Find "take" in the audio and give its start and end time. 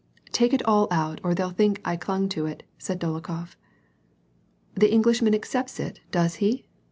0.31-0.51